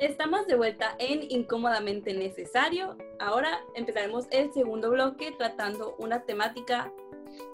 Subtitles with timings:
[0.00, 2.96] Estamos de vuelta en Incómodamente Necesario.
[3.18, 6.92] Ahora empezaremos el segundo bloque tratando una temática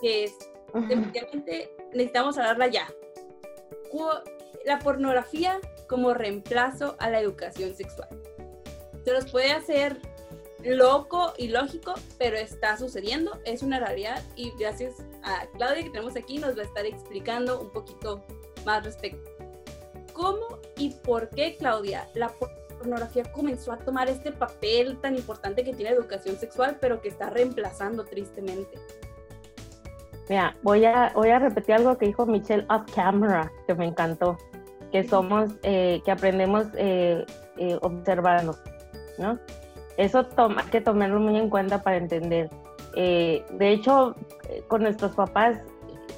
[0.01, 0.37] que es
[0.75, 2.89] definitivamente necesitamos hablarla ya.
[4.65, 8.09] La pornografía como reemplazo a la educación sexual.
[9.05, 9.99] Se los puede hacer
[10.65, 16.17] loco y lógico, pero está sucediendo, es una realidad y gracias a Claudia que tenemos
[16.17, 18.25] aquí nos va a estar explicando un poquito
[18.65, 19.31] más respecto
[20.15, 22.31] ¿Cómo y por qué, Claudia, la
[22.79, 27.31] pornografía comenzó a tomar este papel tan importante que tiene educación sexual, pero que está
[27.31, 28.79] reemplazando tristemente?
[30.29, 34.37] Mira, voy a, voy a repetir algo que dijo Michelle off camera, que me encantó,
[34.93, 37.25] que somos, eh, que aprendemos eh,
[37.57, 38.55] eh, observando,
[39.19, 39.39] ¿no?
[39.97, 42.51] Eso toma, hay que tomarlo muy en cuenta para entender.
[42.95, 44.15] de hecho,
[44.69, 45.61] con nuestros papás,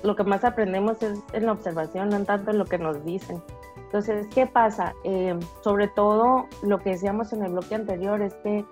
[0.03, 3.41] lo que más aprendemos es en la observación, no tanto en lo que nos dicen.
[3.87, 4.95] Entonces, ¿qué pasa?
[5.05, 8.65] Eh, sobre todo lo que decíamos en el bloque anterior es que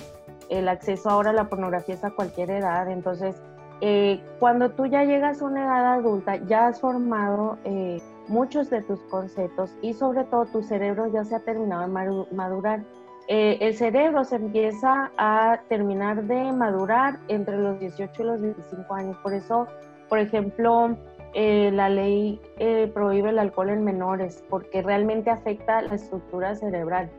[0.51, 2.91] el acceso ahora a la pornografía es a cualquier edad.
[2.91, 3.41] Entonces,
[3.81, 8.83] eh, cuando tú ya llegas a una edad adulta, ya has formado eh, muchos de
[8.83, 12.83] tus conceptos y sobre todo tu cerebro ya se ha terminado de madurar.
[13.29, 19.17] el cerebro se empieza a terminar de madurar entre los 18 y los 25 años.
[19.23, 19.67] Por eso,
[20.09, 20.97] por ejemplo,
[21.35, 27.11] eh, la ley eh, prohíbe el alcohol en menores porque realmente afecta la estructura cerebral.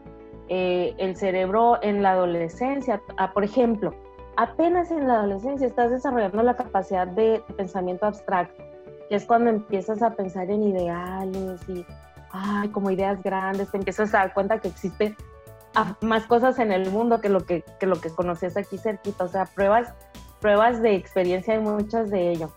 [0.47, 3.93] Eh, el cerebro en la adolescencia, ah, por ejemplo,
[4.37, 8.63] apenas en la adolescencia estás desarrollando la capacidad de pensamiento abstracto,
[9.09, 11.85] que es cuando empiezas a pensar en ideales y
[12.31, 15.17] ay, como ideas grandes, te empiezas a dar cuenta que existen
[15.73, 19.25] ah, más cosas en el mundo que lo que, que lo que conoces aquí cerquita,
[19.25, 19.93] o sea, pruebas,
[20.39, 22.49] pruebas de experiencia hay muchas de ello.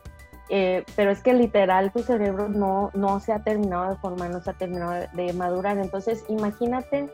[0.50, 4.40] Eh, pero es que literal tu cerebro no, no se ha terminado de formar, no
[4.42, 5.78] se ha terminado de, madurar.
[5.78, 7.08] Entonces, imagínate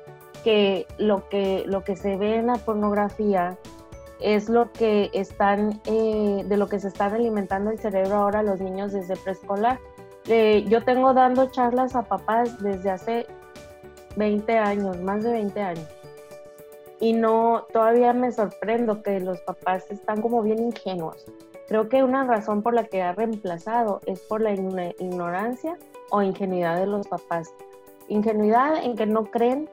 [0.44, 3.56] que lo, que lo que se ve en la pornografía
[4.20, 8.60] es lo que están, eh, de lo que se están alimentando el cerebro ahora los
[8.60, 9.80] niños desde preescolar.
[10.28, 13.26] Eh, yo tengo dando charlas a papás desde hace
[14.16, 15.88] 20 años, más de 20 años.
[17.00, 21.26] Y no, todavía me sorprendo que los papás están como bien ingenuos.
[21.68, 25.78] Creo que una razón por la que ha reemplazado es por la ignorancia
[26.10, 27.52] o ingenuidad de los papás.
[28.08, 29.68] Ingenuidad en que no creen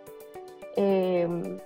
[0.78, 1.59] em,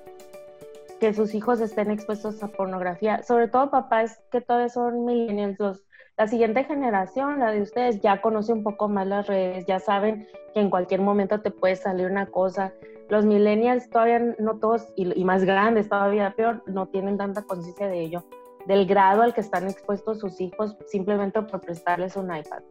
[0.99, 5.83] que sus hijos estén expuestos a pornografía, sobre todo papás que todavía son millennials,
[6.17, 10.27] la siguiente generación, la de ustedes, ya conoce un poco más las redes, ya saben
[10.53, 12.71] que en cualquier momento te puede salir una cosa.
[13.09, 17.87] Los millennials todavía no todos, y, y más grandes todavía peor, no tienen tanta conciencia
[17.87, 18.23] de ello
[18.65, 22.63] del grado al que están expuestos sus hijos simplemente por prestarles un iPad.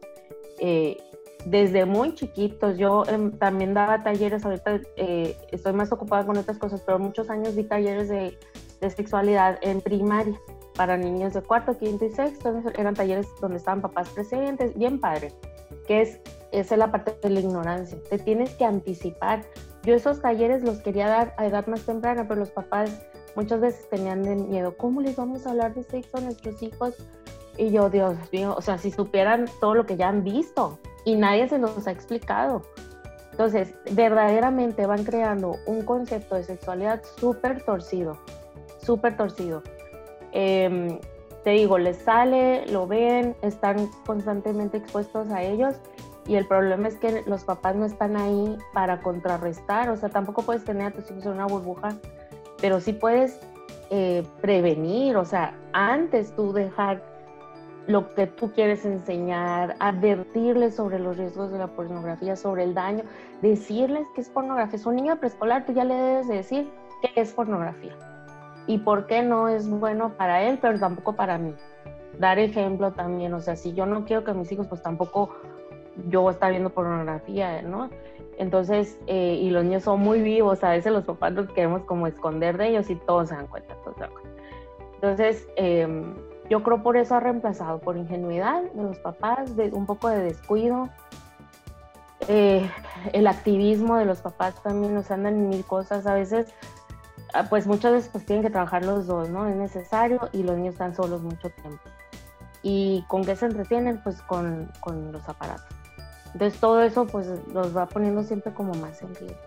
[0.59, 0.97] Eh,
[1.45, 6.57] desde muy chiquitos, yo em, también daba talleres, ahorita eh, estoy más ocupada con otras
[6.57, 8.37] cosas, pero muchos años di talleres de,
[8.81, 10.39] de, sexualidad en primaria
[10.75, 15.31] para niños de cuarto, quinto y sexto, eran talleres donde estaban papás presentes, bien padre,
[15.87, 16.19] que es,
[16.51, 19.43] esa es la parte de la ignorancia, te tienes que anticipar.
[19.83, 23.89] Yo esos talleres los quería dar a edad más temprana, pero los papás muchas veces
[23.89, 26.95] tenían miedo, ¿cómo les vamos a hablar de sexo a nuestros hijos?
[27.57, 31.15] Y yo, Dios mío, o sea, si supieran todo lo que ya han visto y
[31.15, 32.63] nadie se los ha explicado.
[33.31, 38.17] Entonces, verdaderamente van creando un concepto de sexualidad súper torcido,
[38.81, 39.61] súper torcido.
[40.31, 40.99] Em,
[41.43, 45.75] te digo, les sale, lo ven, están constantemente expuestos a ellos
[46.27, 50.41] y el problema es que los papás no están ahí para contrarrestar, o sea, tampoco
[50.41, 51.89] puedes tener a tus hijos en una burbuja
[52.65, 53.39] pero sí puedes
[53.91, 56.99] eh, prevenir, o sea, antes tú dejar
[57.85, 63.03] lo que tú quieres enseñar, advertirles sobre los riesgos de la pornografía, sobre el daño,
[63.43, 64.77] decirles que es pornografía.
[64.77, 66.67] Es un niño preescolar, tú ya le debes decir
[67.03, 67.95] qué es pornografía
[68.65, 71.53] y por qué no es bueno para él, pero tampoco para mí.
[72.17, 75.35] Dar ejemplo también, o sea, si yo no quiero que mis hijos, pues tampoco
[76.09, 77.89] yo voy a estar viendo pornografía, ¿no?
[78.37, 82.07] Entonces, eh, y los niños son muy vivos, a veces los papás los queremos como
[82.07, 84.11] esconder de ellos y todos se dan cuenta, todos se dan.
[84.95, 86.15] Entonces, em,
[86.49, 90.89] yo creo por eso ha reemplazado, por ingenuidad de los papás, un poco de descuido,
[92.27, 92.69] eh,
[93.13, 96.53] el activismo de los papás también nos andan mil cosas, a veces,
[97.33, 99.47] ah, pues muchas veces pues tienen que trabajar los dos, ¿no?
[99.47, 101.83] Es necesario y los niños están solos mucho tiempo.
[102.63, 104.01] ¿Y con qué se entretienen?
[104.03, 105.74] Pues con, con los aparatos.
[106.35, 109.37] Entonces todo eso pues los va poniendo siempre como más en riesgo.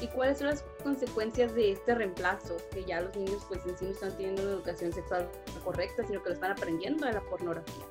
[0.00, 2.56] ¿Y cuáles son las consecuencias de este reemplazo?
[2.72, 5.28] Que ya los niños pues en sí no están teniendo una educación sexual
[5.62, 7.84] correcta, sino que lo están aprendiendo de la pornografía.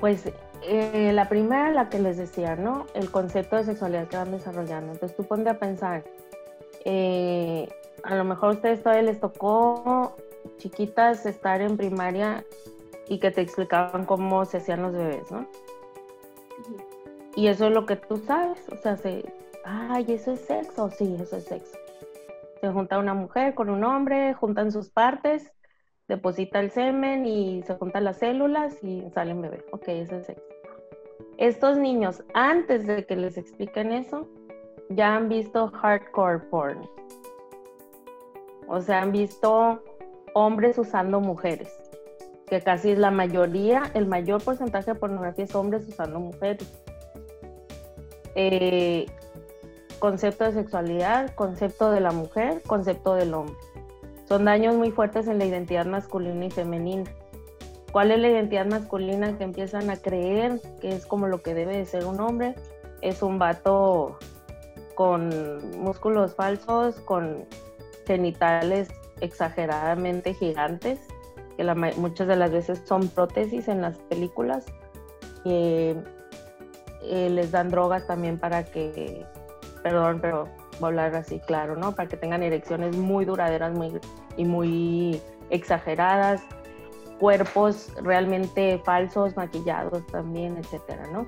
[0.00, 0.32] Pues
[0.62, 2.86] eh, la primera, la que les decía, ¿no?
[2.94, 4.92] El concepto de sexualidad que van desarrollando.
[4.92, 6.02] Entonces tú ponte a pensar,
[6.86, 7.68] eh,
[8.04, 10.16] a lo mejor a ustedes todavía les tocó
[10.56, 12.42] chiquitas estar en primaria
[13.06, 15.46] y que te explicaban cómo se hacían los bebés, ¿no?
[17.34, 19.24] Y eso es lo que tú sabes, o sea, se,
[19.64, 21.78] ay, eso es sexo, sí, eso es sexo.
[22.60, 25.50] Se junta una mujer con un hombre, juntan sus partes,
[26.08, 29.64] deposita el semen y se juntan las células y sale un bebé.
[29.72, 30.44] Ok, eso es sexo.
[31.38, 34.28] Estos niños, antes de que les expliquen eso,
[34.90, 36.88] ya han visto hardcore porn.
[38.68, 39.82] O sea, han visto
[40.34, 41.68] hombres usando mujeres,
[42.46, 46.70] que casi es la mayoría, el mayor porcentaje de pornografía es hombres usando mujeres.
[48.34, 49.06] Eh,
[49.98, 53.56] concepto de sexualidad, concepto de la mujer, concepto del hombre.
[54.28, 57.10] Son daños muy fuertes en la identidad masculina y femenina.
[57.92, 61.76] ¿Cuál es la identidad masculina que empiezan a creer que es como lo que debe
[61.76, 62.54] de ser un hombre?
[63.02, 64.18] Es un vato
[64.94, 65.30] con
[65.78, 67.44] músculos falsos, con
[68.06, 68.88] genitales
[69.20, 70.98] exageradamente gigantes,
[71.56, 71.64] que
[71.96, 74.64] muchas de las veces son prótesis en las películas.
[75.44, 75.96] Eh,
[77.02, 79.26] les dan drogas también para que,
[79.82, 81.92] perdón, pero voy a hablar así claro, ¿no?
[81.92, 83.98] Para que tengan erecciones muy duraderas muy,
[84.36, 85.20] y muy
[85.50, 86.42] exageradas,
[87.18, 91.26] cuerpos realmente falsos, maquillados también, etcétera, ¿no?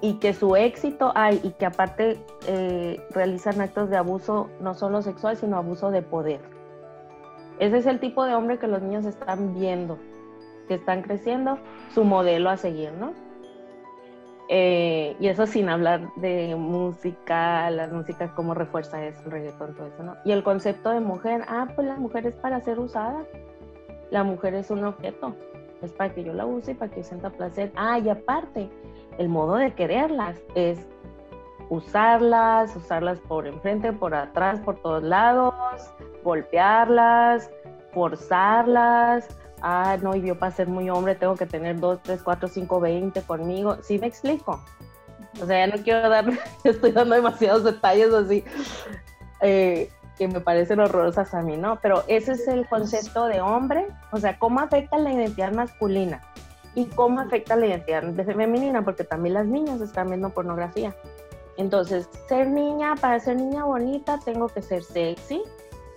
[0.00, 5.02] y que su éxito hay y que aparte eh, realizan actos de abuso no solo
[5.02, 6.40] sexual, sino abuso de poder.
[7.60, 9.98] Ese es el tipo de hombre que los niños están viendo,
[10.66, 11.58] que están creciendo,
[11.92, 13.12] su modelo a seguir, ¿no?
[14.48, 19.86] Eh, y eso sin hablar de música, las músicas como refuerza eso, el reggaetón, todo
[19.86, 20.16] eso, ¿no?
[20.24, 23.24] Y el concepto de mujer, ah, pues la mujer es para ser usada,
[24.10, 25.36] la mujer es un objeto,
[25.82, 27.70] es para que yo la use y para que yo sienta placer.
[27.76, 28.70] Ah, y aparte,
[29.18, 30.88] el modo de quererlas es
[31.68, 35.54] usarlas, usarlas por enfrente, por atrás, por todos lados,
[36.22, 37.50] golpearlas,
[37.92, 39.28] forzarlas.
[39.62, 43.22] Ah, no, yo para ser muy hombre tengo que tener 2, 3, 4, 5, 20
[43.22, 43.76] conmigo.
[43.82, 44.62] ¿Sí me explico?
[45.40, 46.26] O sea, ya no quiero dar,
[46.64, 48.44] estoy dando demasiados detalles así
[49.40, 51.78] eh, que me parecen horrorosas a mí, ¿no?
[51.80, 56.20] Pero ese es el concepto de hombre, o sea, cómo afecta la identidad masculina
[56.74, 60.94] y cómo afecta la identidad femenina, porque también las niñas están viendo pornografía.
[61.56, 65.42] Entonces, ser niña, para ser niña bonita, tengo que ser sexy.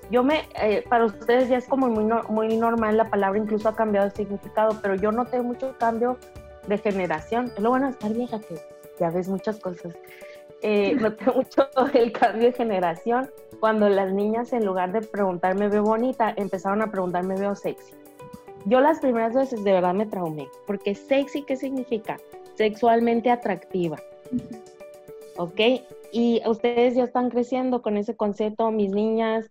[0.09, 3.75] Yo me, eh, para ustedes ya es como muy, muy normal la palabra, incluso ha
[3.75, 6.17] cambiado de significado, pero yo noté mucho cambio
[6.67, 7.51] de generación.
[7.55, 8.55] Es lo bueno de estar vieja, que
[8.99, 9.95] ya ves muchas cosas.
[10.61, 13.29] Eh, noté mucho el cambio de generación
[13.59, 17.93] cuando las niñas, en lugar de preguntarme veo bonita, empezaron a preguntarme veo sexy.
[18.65, 22.17] Yo las primeras veces de verdad me traumé, porque sexy, ¿qué significa?
[22.55, 23.97] Sexualmente atractiva.
[25.37, 25.59] ¿Ok?
[26.11, 29.49] Y ustedes ya están creciendo con ese concepto, mis niñas,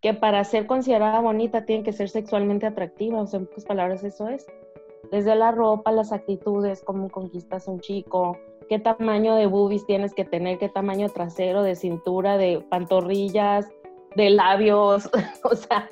[0.00, 4.04] que para ser considerada bonita tienen que ser sexualmente atractiva, o sea, en pocas palabras
[4.04, 4.46] eso es.
[5.10, 10.14] Desde la ropa, las actitudes, cómo conquistas a un chico, qué tamaño de boobies tienes
[10.14, 13.66] que tener, qué tamaño trasero, de cintura, de pantorrillas,
[14.14, 15.10] de labios,
[15.44, 15.88] o sea,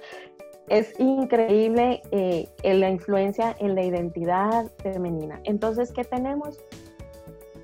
[0.69, 5.41] es increíble eh, la influencia en la identidad femenina.
[5.45, 6.59] Entonces, ¿qué tenemos?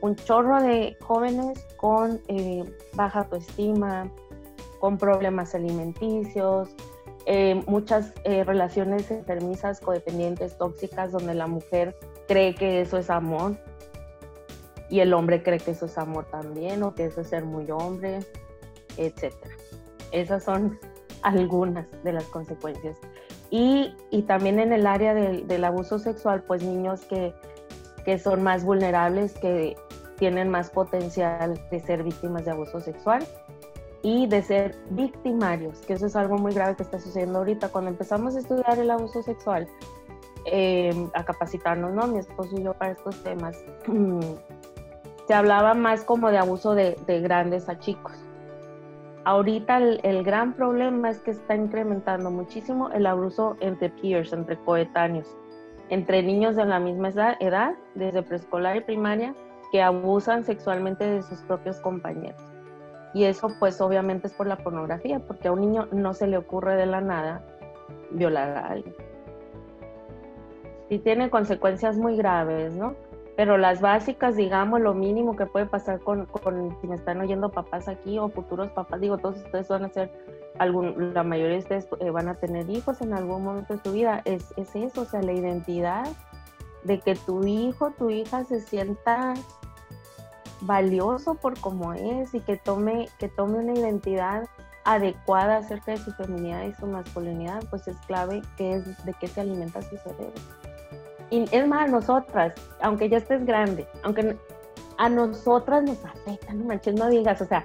[0.00, 4.11] Un chorro de jóvenes con eh, baja autoestima,
[4.82, 6.74] con problemas alimenticios,
[7.24, 11.94] eh, muchas relaciones enfermizas, codependientes, tóxicas, donde la mujer
[12.26, 13.56] cree que eso es amor
[14.90, 17.70] y el hombre cree que eso es amor también o que eso es ser muy
[17.70, 18.18] hombre,
[18.96, 19.32] etc.
[20.10, 20.80] Esas son
[21.22, 22.98] algunas de las consecuencias.
[23.50, 27.32] Y, y también en el área del, del abuso sexual, pues niños que,
[28.04, 29.76] que, son más vulnerables, que
[30.18, 33.24] tienen más potencial de ser víctimas de abuso sexual
[34.02, 37.68] y de ser victimarios, que eso es algo muy grave que está sucediendo ahorita.
[37.68, 39.68] Cuando empezamos a estudiar el abuso sexual,
[40.44, 42.06] em, a capacitarnos, ¿no?
[42.09, 43.56] Mi esposo y yo para estos temas,
[45.28, 48.23] se hablaba más como de abuso de, de grandes a chicos
[49.25, 55.28] Ahorita el, gran problema es que está incrementando muchísimo el abuso entre peers, entre coetáneos,
[55.90, 59.32] entre niños de la misma edad, desde preescolar y primaria,
[59.71, 62.42] que abusan sexualmente de sus propios compañeros.
[63.14, 66.38] Y eso pues obviamente es por la pornografía, porque a un niño no se le
[66.38, 67.45] ocurre de la nada
[68.11, 68.95] violar a alguien.
[70.88, 72.95] Y tiene consecuencias muy graves, ¿no?
[73.37, 77.50] pero las básicas, digamos, lo mínimo que puede pasar con, con, si me están oyendo
[77.50, 80.11] papás aquí o futuros papás, digo, todos ustedes van a ser,
[80.59, 83.92] algún, la mayoría de ustedes eh, van a tener hijos en algún momento de su
[83.92, 86.07] vida, es, es, eso, o sea, la identidad
[86.85, 89.35] de que tu hijo, tu hija se sienta
[90.62, 94.45] valioso por cómo es y que tome, que tome una identidad
[94.85, 99.28] adecuada acerca de su feminidad y su masculinidad, pues es clave que es de qué
[99.28, 100.33] se alimenta su cerebro.
[101.31, 104.37] Y es más, nosotras, aunque ya estés grande, aunque
[104.99, 107.64] a nosotras nos afecta, no manches, no digas, o sea,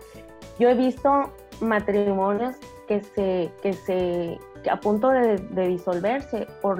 [0.59, 2.55] yo he visto matrimonios
[2.87, 4.39] que se, que se,
[4.69, 5.37] a punto de,
[5.67, 6.79] disolverse por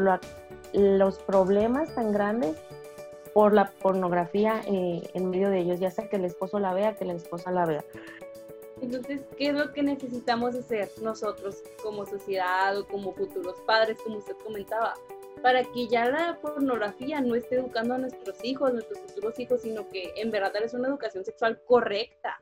[0.74, 2.56] los problemas tan grandes
[3.38, 6.96] por la pornografía eh, en medio de ellos, ya sea que el esposo la vea,
[6.96, 7.84] que la esposa la vea.
[8.82, 14.17] Entonces, ¿qué es lo que necesitamos hacer nosotros como sociedad o como futuros padres, como
[14.17, 14.96] usted comentaba?
[15.44, 19.88] Para que ya la pornografía no esté educando a nuestros hijos, nuestros futuros hijos, sino
[19.88, 22.41] que en verdad es una educación sexual correcta.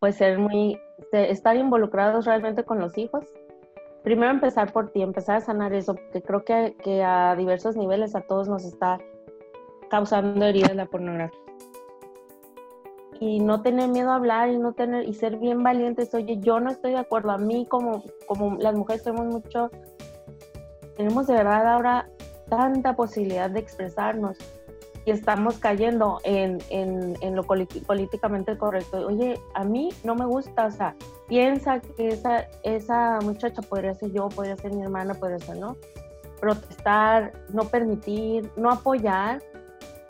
[0.00, 0.78] Pues ser muy,
[1.12, 3.24] estar involucrados realmente con los hijos.
[4.04, 8.14] Primero empezar por ti, empezar a sanar eso, porque creo que, que a diversos niveles
[8.14, 8.98] a todos nos está
[9.88, 11.38] causando heridas la pornografía
[13.18, 16.60] y no tener miedo a hablar y no tener y ser bien valientes oye yo
[16.60, 19.70] no estoy de acuerdo a mí como como las mujeres tenemos mucho
[20.96, 22.08] tenemos de verdad ahora
[22.48, 24.36] tanta posibilidad de expresarnos
[25.06, 29.06] y estamos cayendo en, en, en lo políticamente correcto.
[29.06, 30.96] Oye, a mí no me gusta, o sea,
[31.28, 35.76] piensa que esa, esa muchacha podría ser yo, podría ser mi hermana, podría ser, ¿no?
[36.40, 39.40] Protestar, no permitir, no apoyar.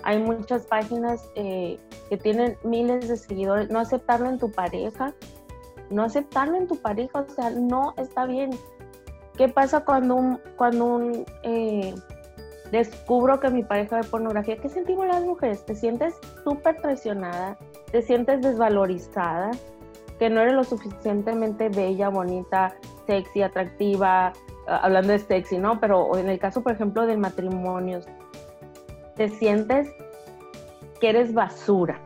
[0.07, 5.13] Hay muchas páginas eh, que tienen miles de seguidores, no aceptarlo en tu pareja,
[5.91, 8.51] no aceptarlo en tu pareja, o sea, no está bien.
[9.37, 11.93] ¿Qué pasa cuando un, cuando un eh,
[12.71, 14.57] descubro que mi pareja ve pornografía?
[14.59, 15.67] ¿Qué sentimos las mujeres?
[15.67, 17.59] Te sientes súper traicionada,
[17.91, 19.51] te sientes desvalorizada,
[20.21, 22.77] que no eres lo suficientemente bella, bonita,
[23.09, 24.33] sexy, atractiva,
[24.69, 25.81] ah, hablando de sexy, ¿no?
[25.81, 27.99] Pero en el caso, por ejemplo, del matrimonio,
[29.17, 29.93] te sientes
[31.01, 31.99] que eres basura,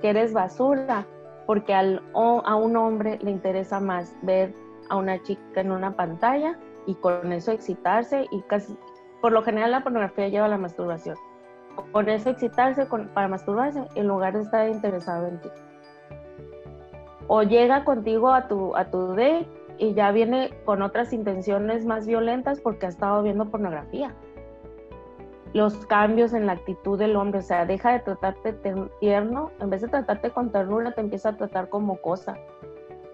[0.00, 1.06] que eres basura,
[1.46, 4.54] porque al, a un hombre le interesa más ver
[4.88, 8.76] a una chica en una pantalla y con eso excitarse y casi,
[9.20, 11.16] por lo general la pornografía lleva a la masturbación.
[11.92, 15.48] Con eso excitarse para masturbarse en lugar de estar interesado en ti.
[17.28, 19.46] O llega contigo a tu, a tu date
[19.78, 24.14] y ya viene con otras intenciones más violentas porque ha estado viendo pornografía
[25.56, 28.52] los cambios en la actitud del hombre, o sea, deja de tratarte
[29.00, 32.36] tierno, en vez de tratarte con ternura, te empieza a tratar como cosa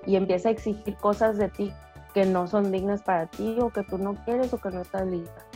[0.06, 1.72] y empieza a exigir cosas de ti
[2.12, 5.06] que no son dignas para ti o que tú no quieres o que no estás
[5.06, 5.46] lista.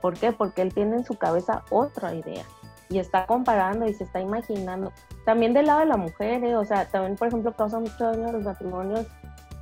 [0.00, 0.32] ¿Por qué?
[0.32, 2.44] Porque él tiene en su cabeza otra idea
[2.88, 4.90] y está comparando y se está imaginando.
[5.24, 6.56] También del lado de la mujer, ¿eh?
[6.56, 9.06] o sea, también, por ejemplo, causa mucho daño a los matrimonios.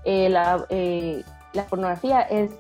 [0.07, 1.23] Eh, la, eh,
[1.53, 2.51] la pornografía es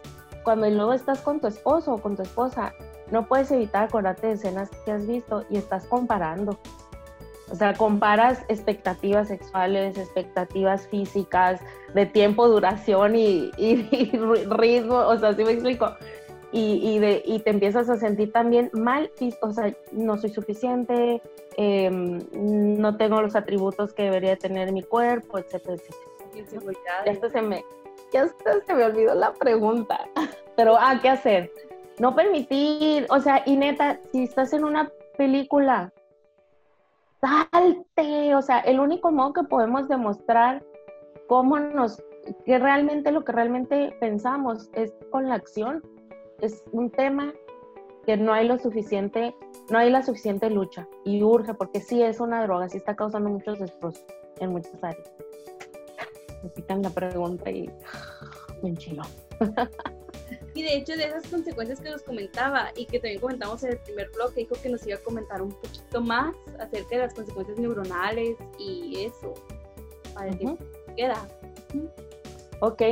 [0.45, 2.75] cuando luego estás con tu esposo o con tu esposa
[3.13, 6.59] no puedes evitar acordarte de escenas que has visto y estás comparando.
[7.51, 11.61] O sea, comparas expectativas sexuales, expectativas físicas,
[11.93, 13.51] de tiempo, duración y,
[14.49, 15.95] ritmo, o sea, ¿sí me explico?
[16.55, 21.23] Y, de, y, te empiezas a sentir también mal, o sea, no soy suficiente,
[21.57, 22.21] em,
[22.79, 26.13] no tengo los atributos que debería tener mi cuerpo, etcétera, etcétera.
[27.07, 27.65] Ya se me,
[28.13, 28.29] ya
[28.67, 30.07] se me olvidó la pregunta,
[30.57, 31.51] pero ah, ¿qué hacer?
[31.99, 35.93] No permitir, o sea, y neta, si estás en una película,
[37.21, 40.63] salte, o sea, el único modo que podemos demostrar
[41.29, 42.03] cómo nos,
[42.45, 45.83] que realmente lo que realmente pensamos es con la acción,
[46.41, 47.33] es un tema
[48.05, 49.35] que no hay lo suficiente,
[49.71, 53.31] no hay la suficiente lucha y urge, porque sí es una droga, sí está causando
[53.31, 54.05] muchos destrozos
[54.41, 55.11] en muchas áreas.
[56.69, 57.71] Me la pregunta y
[58.63, 59.03] me enchiló.
[60.55, 63.79] Y de hecho de esas consecuencias que nos comentaba y que también comentamos en el
[63.79, 67.15] primer blog, que dijo que nos iba a comentar un poquito más acerca de las
[67.15, 69.35] consecuencias neuronales y eso,
[70.15, 70.57] para que
[70.97, 71.27] queda.
[72.61, 72.83] Ok,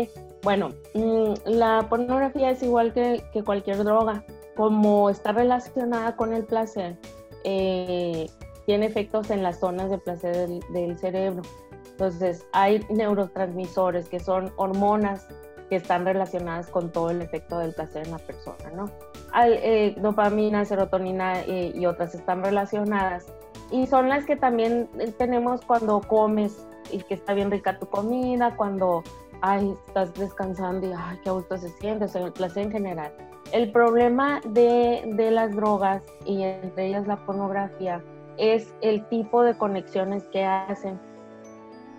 [0.42, 4.24] bueno, mm, la pornografía es igual que, que, cualquier droga,
[4.56, 6.96] como está relacionada con el placer,
[7.44, 8.28] eh,
[8.66, 11.42] tiene efectos en las zonas de placer del, del cerebro.
[11.90, 15.26] Entonces, hay neurotransmisores que son hormonas
[15.70, 18.90] que están relacionadas con todo el efecto del placer en la persona, ¿no?
[19.32, 23.26] Al, eh, dopamina, serotonina eh, y otras están relacionadas
[23.70, 27.86] y son las que también eh, tenemos cuando comes y que está bien rica tu
[27.86, 29.04] comida, cuando
[29.42, 33.12] ay, estás descansando y ay, qué gusto se siente, o sea, el placer en general.
[33.52, 38.02] El problema de, de las drogas y entre ellas la pornografía
[38.38, 40.98] es el tipo de conexiones que hacen,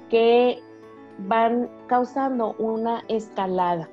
[0.10, 0.60] que
[1.28, 3.90] van causando una escalada.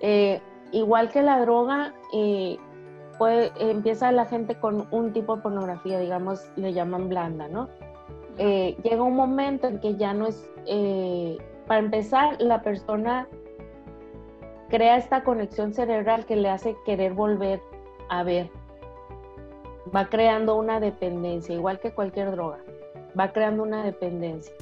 [0.00, 0.40] Eh,
[0.72, 2.58] igual que la droga, eh,
[3.18, 7.68] puede, empieza la gente con un tipo de pornografía, digamos, le llaman blanda, ¿no?
[8.38, 10.50] Eh, llega un momento en que ya no es,
[11.66, 13.26] para empezar, la persona
[14.68, 17.60] crea esta conexión cerebral que le hace querer volver
[18.08, 18.50] a ver.
[19.94, 22.58] Va creando una dependencia, igual que cualquier droga,
[23.18, 24.52] va creando una dependencia.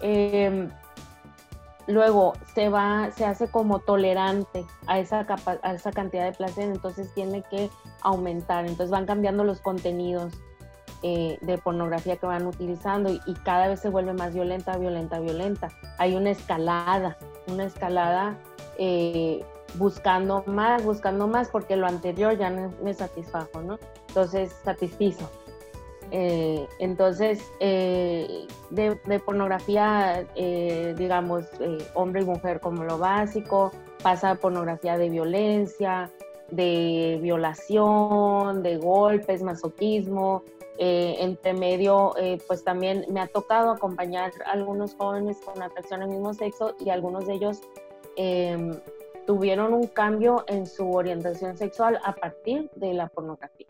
[0.00, 0.68] Em,
[1.88, 5.26] luego se va, se hace como tolerante a esa,
[5.62, 7.70] a esa cantidad de placer, entonces tiene que
[8.02, 10.34] aumentar, entonces van cambiando los contenidos
[11.02, 15.68] eh, de pornografía que van utilizando y, cada vez se vuelve más violenta, violenta, violenta.
[15.96, 17.16] Hay una escalada,
[17.46, 18.36] una escalada
[18.78, 23.78] eh, buscando más, buscando más, porque lo anterior ya no me satisfajo, ¿no?
[24.08, 25.30] Entonces, satisfizo.
[26.10, 31.44] Eh, entonces, eh, de, pornografía, eh, digamos,
[31.94, 33.72] hombre y mujer como lo básico,
[34.02, 36.10] pasa a pornografía de violencia,
[36.50, 40.44] de violación, de golpes, masoquismo.
[40.80, 42.14] entre medio,
[42.46, 46.90] pues también me ha tocado acompañar a algunos jóvenes con atracción al mismo sexo y
[46.90, 47.60] algunos de ellos
[48.14, 48.78] em,
[49.26, 53.66] tuvieron un cambio en su orientación sexual a partir de la pornografía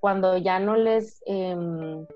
[0.00, 2.06] cuando ya no les, em,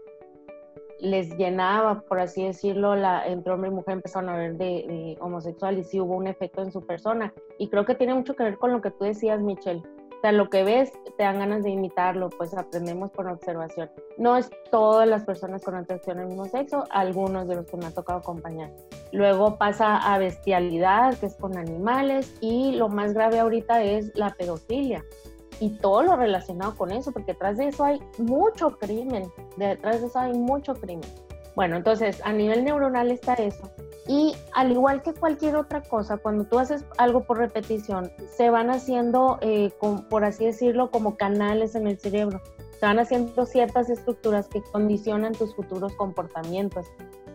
[1.00, 5.78] les llenaba, por así decirlo, la, entre hombre y mujer empezaron a ver de, homosexual
[5.78, 7.32] y sí hubo un efecto en su persona.
[7.58, 9.82] Y creo que tiene mucho que ver con lo que tú decías, Michelle.
[9.82, 13.90] O sea, lo que ves, te dan ganas de imitarlo, pues aprendemos por observación.
[14.18, 17.86] No es todas las personas con atracción al mismo sexo, algunos de los que me
[17.86, 18.70] ha tocado acompañar.
[19.10, 24.30] Luego pasa a bestialidad, que es con animales, y lo más grave ahorita es la
[24.34, 25.02] pedofilia
[25.62, 30.08] y todo lo relacionado con eso, porque detrás de eso hay mucho crimen, detrás de
[30.08, 31.08] eso hay mucho crimen.
[31.54, 33.70] Bueno, entonces a nivel neuronal está eso.
[34.08, 38.70] Y al igual que cualquier otra cosa, cuando tú haces algo por repetición, se van
[38.70, 39.70] haciendo, eh,
[40.10, 42.40] por así decirlo, como canales en el cerebro.
[42.80, 46.86] Se van haciendo ciertas estructuras que condicionan tus futuros comportamientos.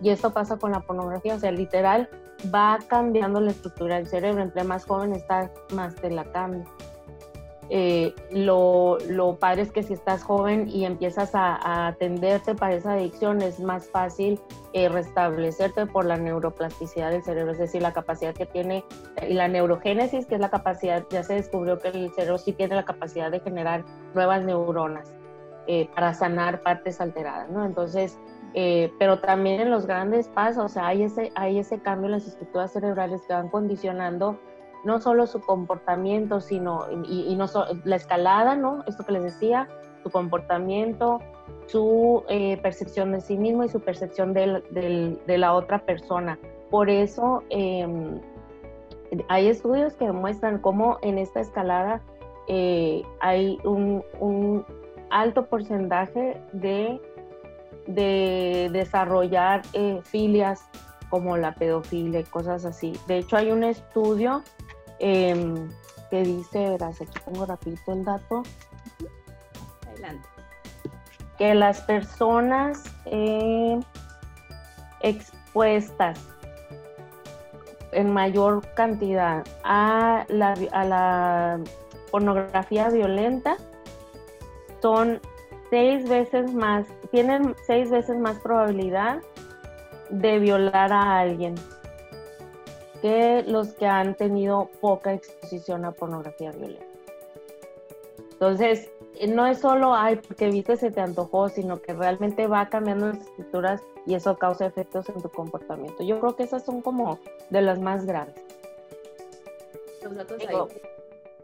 [0.01, 2.09] Y esto pasa con la pornografía, o sea, literal,
[2.53, 4.43] va cambiando la estructura del cerebro.
[4.43, 6.65] Entre más joven estás, más te la cambia.
[7.69, 12.93] Eh, lo, lo, padre es que si estás joven y empiezas a, atenderte para esa
[12.93, 14.39] adicción, es más fácil
[14.71, 18.85] eh, restablecerte por la neuroplasticidad del cerebro, es decir, la capacidad que tiene,
[19.27, 22.75] y la neurogénesis, que es la capacidad, ya se descubrió que el cerebro sí tiene
[22.75, 25.13] la capacidad de generar nuevas neuronas
[25.67, 27.65] eh, para sanar partes alteradas, ¿no?
[27.65, 28.17] Entonces,
[28.97, 32.25] pero también en los grandes pasos, o sea, hay ese, hay ese cambio en las
[32.25, 34.39] estructuras cerebrales que van condicionando
[34.83, 37.45] no solo su comportamiento, sino y, no
[37.83, 38.83] la escalada, ¿no?
[38.87, 39.67] Esto que les decía,
[40.03, 41.19] su comportamiento,
[41.67, 46.37] su eh, percepción de sí mismo y su percepción de la otra persona.
[46.69, 48.19] Por eso em,
[49.29, 52.01] hay estudios que demuestran cómo en esta escalada
[52.47, 54.65] eh, hay un,
[55.09, 56.99] alto porcentaje de,
[57.87, 60.67] de desarrollar eh, filias
[61.09, 62.91] como la pedofilia y cosas así.
[63.07, 64.43] De hecho, hay un estudio
[64.99, 65.69] Em,
[66.09, 68.43] que dice, verás, aquí pongo rapidito el dato.
[69.87, 70.27] Adelante.
[71.37, 73.79] Que las personas eh,
[75.01, 76.19] expuestas
[77.91, 81.59] en mayor cantidad a la, a la
[82.11, 83.57] pornografía violenta
[84.81, 85.19] son
[85.69, 89.21] seis veces más, tienen seis veces más probabilidad
[90.09, 91.55] de violar a alguien
[93.07, 96.85] que los que han tenido poca exposición a pornografía violenta.
[98.33, 98.91] Entonces,
[99.29, 103.21] no es solo, ay, porque viste se te antojó, sino que realmente va cambiando las
[103.21, 106.03] estructuras y eso causa efectos en tu comportamiento.
[106.03, 107.17] Yo creo que esas son como
[107.49, 108.35] de las más graves.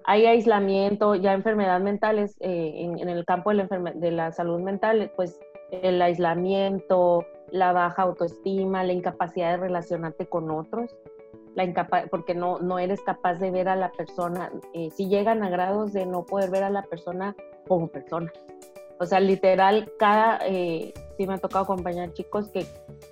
[0.04, 5.12] hay aislamiento, ya enfermedades mentales, eh, en, el campo de la, de la salud mental,
[5.16, 5.40] pues
[5.72, 10.94] el aislamiento, la baja autoestima, la incapacidad de relacionarte con otros
[12.10, 15.94] porque no, no eres capaz de ver a la persona, eh, si llegan a grados
[15.94, 17.36] de no poder ver a la persona
[17.68, 18.32] como persona.
[19.00, 22.66] O sea, literal, cada, eh, sí me ha tocado acompañar chicos que,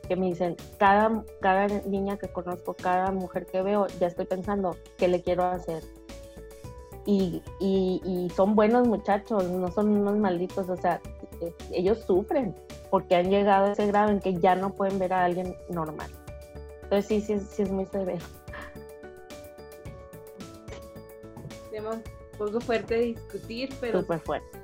[0.07, 4.77] que, me dicen, cada, cada niña que conozco, cada mujer que veo, ya estoy pensando
[4.97, 5.83] qué le quiero hacer.
[7.05, 11.01] Y, y, y son buenos muchachos, no son unos malditos, o sea,
[11.41, 12.55] eh, ellos sufren
[12.91, 16.11] porque han llegado a ese grado en que ya no pueden ver a alguien normal.
[16.91, 18.19] Entonces sí, sí, sí es muy severo.
[21.71, 22.03] Tema un
[22.37, 24.01] poco fuerte de discutir, pero...
[24.01, 24.59] Súper fuerte.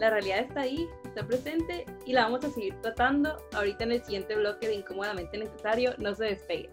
[0.00, 4.04] La realidad está ahí, está presente y la vamos a seguir tratando ahorita en el
[4.04, 5.94] siguiente bloque de Incómodamente Necesario.
[5.98, 6.70] No se despegue.